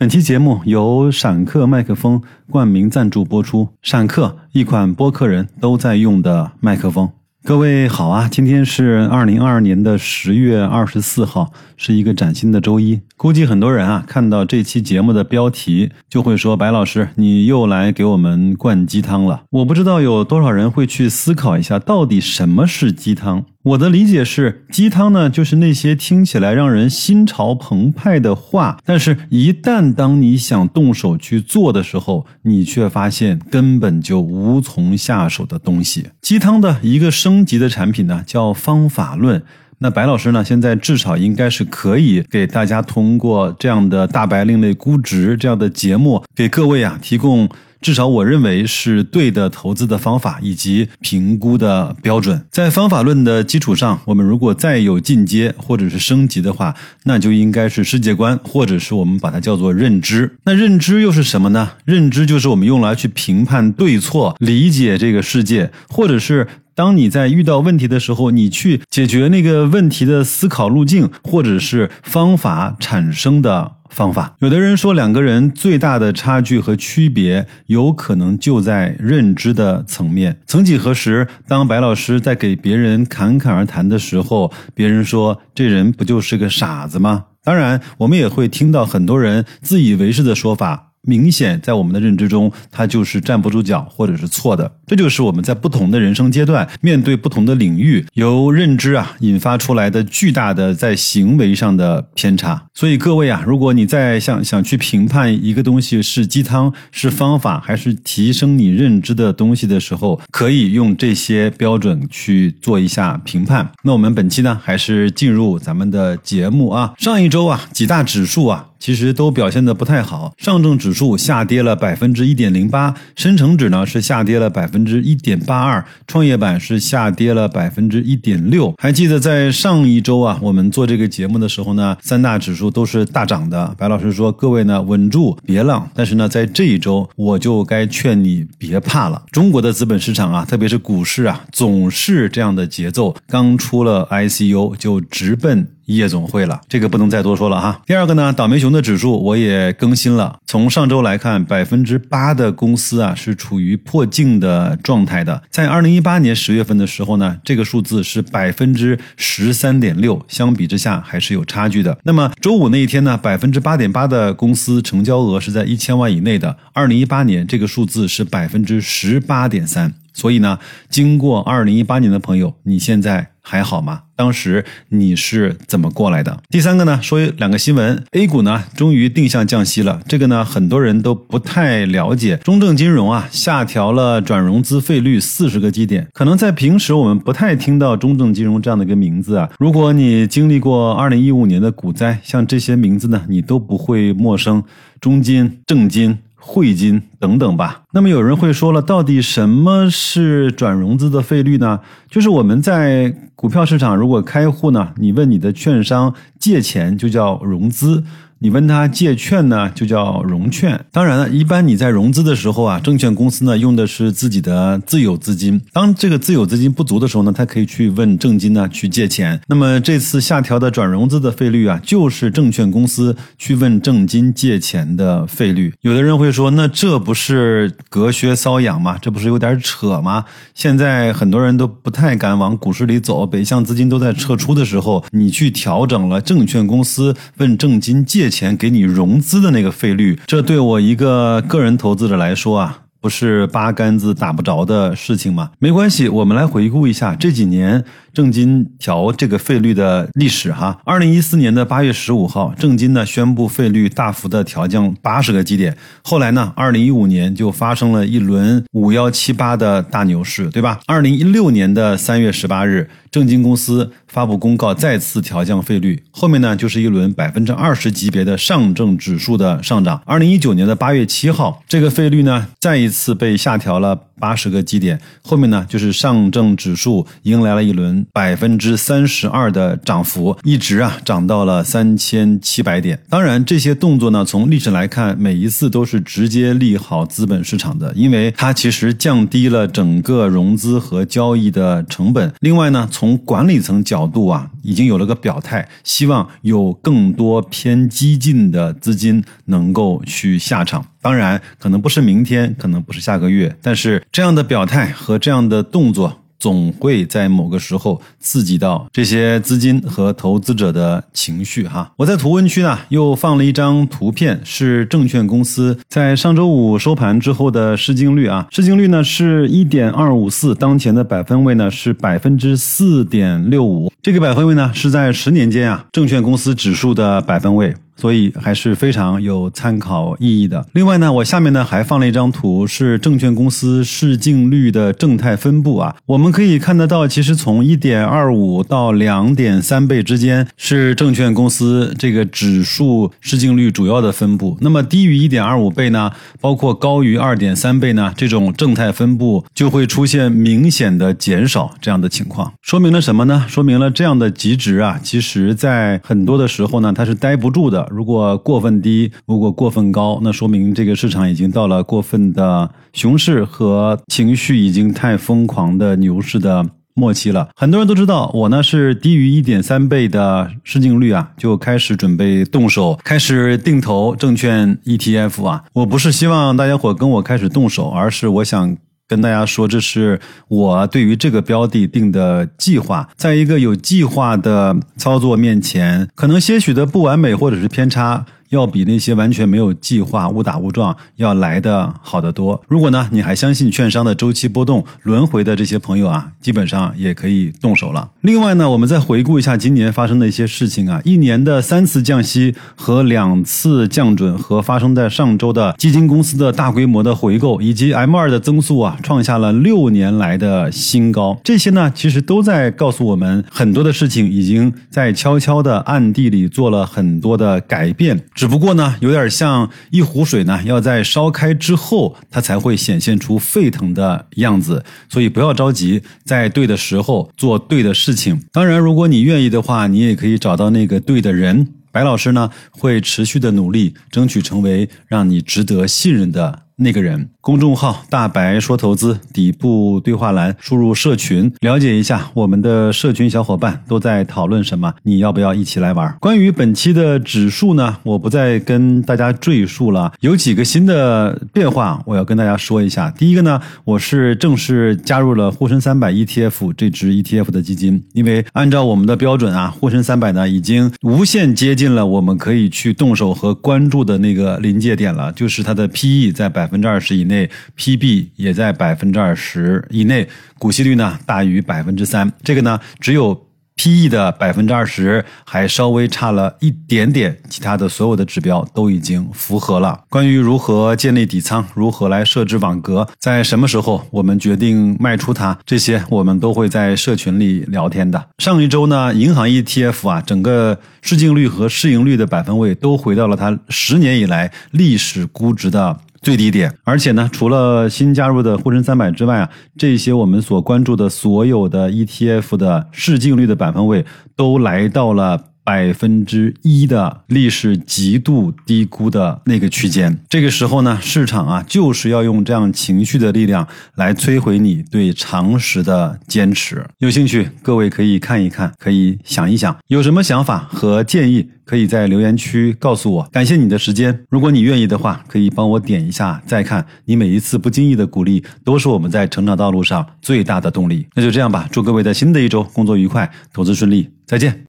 [0.00, 3.68] 本期节目由闪客麦克风冠名赞助播出。
[3.82, 7.10] 闪客一款播客人都在用的麦克风。
[7.44, 13.00] 各位好啊，今天是二零二二年的十月二十四号，是一个崭新的周一。
[13.18, 23.44] 估计很多人啊，看到这期节目的标题，就会说：“白老师，你又来给我们灌鸡汤了。”我不知道有多少人会去思考一下，到底什么是鸡汤。
[23.62, 36.06] 我的理解是，鸡汤呢，就是那些听起来让人心潮澎湃的话，但是，一旦当你想动手去做的时候，你却发现根本就无从下手的东西。
[36.22, 39.42] 鸡汤的一个升级的产品呢，叫方法论。
[39.80, 47.46] 那白老师呢，现在至少应该是可以给大家通过这样的大白另类估值这样的节目，给各位啊提供。
[47.80, 56.74] 至少我认为是对的投资的方法以及评估的标准，在方法论的基础上，我们如果再有进阶或者是升级的话，
[57.04, 60.36] 那就应该是世界观，或者是我们把它叫做认知。
[60.44, 61.70] 那认知又是什么呢？
[61.84, 73.72] 认知就是我们用来去评判对错、理解这个世界，或者是当你在遇到问题的时候，你去解决那个问题的思考路径或者是方法产生的。
[73.90, 80.38] 方法，有的人说两个人最大的差距和区别，有可能就在认知的层面。
[80.46, 87.24] 曾几何时，当白老师在给别人侃侃而谈的时候，别人说这人不就是个傻子吗？
[87.42, 90.89] 当然，我们也会听到很多人自以为是的说法。
[91.02, 94.70] 明显在我们的认知中，它就是站不住脚，或者是错的。
[94.86, 102.66] 这就是我们在不同的人生阶段，面对不同的领域，由认知啊引发出来的巨大的在行为上的偏差。
[102.74, 113.70] 所以各位啊，如果你在想想去评判一个东西是鸡汤、是方法，还是提升你认知的东西的时候，可以用这些标准去做一下评判。
[113.84, 116.92] 那我们本期呢，还是进入咱们的节目啊。
[116.98, 118.66] 上一周啊，几大指数啊。
[118.80, 128.74] 其实都表现的不太好，上证指数下跌了百分之一点零八，深成指呢是下跌了百分之一点八二，创业板是下跌了百分之一点六。
[128.78, 133.74] 还记得在上一周啊，我们做这个节目的时候呢，三大指数都是大涨的。
[133.78, 135.86] 白老师说，各位呢稳住，别浪。
[135.94, 139.22] 但是呢，在这一周，我就该劝你别怕了。
[139.30, 145.68] 中国的资本市场啊，特别是股市啊，总是这样的节奏，刚出了 ICU 就直奔。
[145.94, 147.80] 夜总会了，这个不能再多说了哈。
[147.86, 150.38] 第二个呢，倒霉熊的指数我也更新了。
[150.46, 155.42] 从上周来看，百分之八的公司啊是处于破净的状态的。
[155.50, 161.98] 在二零一八年十月份的时候呢，这个数字是百分之十三点六，相比之下还是有差距的。
[162.04, 166.56] 那么周五那一天呢，百分之八点八的公司成交额是在一千万以内的。
[166.72, 169.92] 二零一八年这个数字是百分之十八点三。
[170.12, 174.02] 所以呢，经过二零一八年的朋友，你现在还好吗？
[174.16, 176.42] 当时你是怎么过来的？
[176.50, 182.36] 第三个呢，说两个新闻，A 股呢终于定向降息了，这个呢很多人都不太了解。
[182.38, 189.48] 中证金融啊下调了转融资费率四十个基点，可能在平时我们不太听到中证金融这样的一个名字啊。
[189.58, 194.62] 如果你经历过二零一五年的股灾，像这些名字呢，你都不会陌生。
[195.00, 196.18] 中金、证金。
[196.40, 197.82] 汇金等等吧。
[197.92, 201.78] 那么有人会说了，到底什么是转融资的费率呢？
[202.08, 208.02] 就是我们在股票市场如果开户呢，你问你的券商借钱就叫融资。
[208.42, 210.82] 你问他借券呢，就叫融券。
[210.90, 215.60] 当然了，一般你在融资的时候啊，证券公司呢用的是自己的自有资金。
[215.74, 219.38] 当这个自有资金不足的时候呢，他可以去问证金呢去借钱。
[219.48, 225.74] 那么这次下调的转融资的费率啊，就是证券公司去问证金借钱的费率。
[225.82, 228.96] 有的人会说，那这不是隔靴搔痒吗？
[229.02, 230.24] 这不是有点扯吗？
[230.54, 238.29] 现在很多人都不太敢往股市里走，北向资金都在撤出的时候，你去调整了证券公司问证金借。
[238.30, 242.82] 钱给你融资的那个费率，这对我一个个人投资者来说啊。
[243.02, 245.52] 不是八竿子打不着的事情吗？
[245.58, 250.78] 没关系，我们来回顾一下这几年证金调这个费率的历史哈。
[250.84, 255.76] 二零一四年的八月十五号，证金呢宣布费率大幅的调降八十个基点。
[256.02, 260.80] 后来呢，二零一五年就发生了一轮五幺七八的大牛市，对吧？
[260.86, 270.02] 二零一六年的三月十八日，证金公司发布公告再次调降费率，后面呢就是一轮百分之二十级别的上证指数的上涨。
[270.04, 272.90] 二零一九年的八月七号，这个费率呢再一。
[272.90, 283.00] 次被下调了八十个基点，后面呢就是上证指数迎来了一轮百分之三十二的涨幅，一直啊涨到了三千七百点。
[283.08, 292.32] 当然，这些动作呢，从历史来看，每一次都是直接利好资本市场的，因为它其实降低了整个融资和交易的成本。
[292.40, 300.84] 另外呢，从管理层角度啊，已经有了个表态，希望有更多偏激进的资金能够去下场。
[301.02, 306.18] 当然，可能不是明天，可能不是下个月，但是这样的表态和这样的动作。
[306.40, 311.92] 总会在某个时候刺激到这些资金和投资者的情绪哈。
[311.98, 327.74] 我在图文区呢又放了一张图片，是证券公司在上周五收盘之后的市净率啊，市净率呢是一点二五四，当前的百分位呢是百分之四点六五，这个百分位呢是在十年间啊证券公司指数的百分位。
[328.00, 330.66] 所以还是非常有参考意义的。
[330.72, 335.94] 另外呢，我下面呢还放了一张图，是证券公司市净率的正态分布啊。
[336.06, 344.56] 我们可以看得到，其实从一点二五到两点三倍之间是证券公司这个指数市净率主要的分布。
[344.62, 346.10] 那么低于一点二五倍呢，
[346.40, 352.52] 包括高于二点三倍呢，这种正态分布就会出现明显的减少这样的情况。
[352.62, 353.44] 说明了什么呢？
[353.46, 357.86] 说明了这样的极值啊，其实在很多的时候呢，它是待不住的。
[357.90, 366.64] 如果过分低，如果过分高，那说明这个市场已经到了过分的熊市和情绪已经太疯狂的牛市的
[366.94, 367.48] 末期了。
[367.56, 375.64] 很多人都知道，我呢是低于一点三倍的市净率啊，就开始准备动手，开始定投证券 ETF 啊。
[375.72, 378.76] 我不是希望大家伙跟我开始动手，而是我想。
[379.10, 383.08] 跟大家说，这是我对于这个标的定的计划。
[383.16, 388.24] 在一个有计划的操作面前，可能些许的不完美或者是偏差。
[388.50, 392.60] 要比那些完全没有计划、误打误撞要来的好得多。
[392.68, 398.10] 如果呢，你还相信券商的周期波动轮回的这些朋友啊，基本上也可以动手了。
[398.20, 411.38] 另外呢，我们再回顾一下今年发生的一些事情啊，一年的三次降息和两次降准，和发生在上周的基金公司的大规模的回购，以及 M 二的增速啊，创下了六年来的新高。
[411.44, 418.20] 这些呢，其实都在告诉我们，很多的事情已经在悄悄的暗地里做了很多的改变。
[418.40, 424.82] 只不过呢，有点像一壶水呢，要在烧开之后，它才会显现出沸腾的样子。
[425.10, 428.42] 所以不要着急，在对的时候做对的事情。
[428.50, 431.68] 当然，如果你愿意的话，你也可以找到那个对的人。
[431.92, 436.62] 白老师呢，会持续的努力，争取成为让你值得信任的。
[436.82, 446.16] 那个人，公众号大白说投资底部对话栏输入社群，了解一下我们的社群小伙伴都在讨论什么，你要不要一起来玩？
[446.20, 453.10] 关于本期的指数呢，我不再跟大家赘述了，有几个新的变化，我要跟大家说一下。
[453.10, 466.70] 第一个呢，我是正式加入了沪深三百 ETF 这支 ETF 的基金，因为按照我们的标准啊，沪深三百呢已经无限接近了我们可以去动手和关注的那个临界点了，就是它的 PE 在百。
[466.70, 467.48] 分之二十以内
[467.78, 470.28] ，PB 也在百分之二十以内，
[470.58, 473.46] 股息率呢大于百分之三，这个呢只有。
[473.76, 479.98] P/E 的百分之二十还稍微差了一点点，其他的所有的指标都已经符合了。
[480.10, 488.22] 关于如何建立底仓，如何来设置网格，在什么时候我们决定卖出它，这些我们都会在社群里聊天的。
[488.36, 496.00] 上一周呢，银行 ETF 啊，整个市净率和市盈率的百分位都回到了它十年以来历史估值的。
[496.22, 504.04] 最低点，而且呢，除了新加入的沪深三百之外啊，这些我们所关注的所有的 ETF 的市净率的百分位
[504.36, 505.49] 都来到了。
[505.70, 516.84] 百分之一的历史极度低估的那个区间，这个时候呢，市场啊就是要用这样情绪的力量来摧毁你对常识的坚持。
[516.98, 523.28] 有兴趣，各位可以看一看，可以想一想，有什么想法和建议，可以在留言区告诉我。
[523.30, 526.84] 感谢你的时间，如果你愿意的话，可以帮我点一下再看。
[527.04, 531.06] 你每一次不经意的鼓励，都是我们在成长道路上最大的动力。
[531.14, 534.58] 那就这样吧，祝各位在新的一周工作愉快，投资顺利，再见。